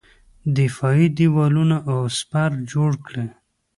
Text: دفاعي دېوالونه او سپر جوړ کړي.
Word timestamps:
دفاعي 0.57 1.07
دېوالونه 1.17 1.77
او 1.91 1.99
سپر 2.17 2.51
جوړ 2.71 2.91
کړي. 3.05 3.25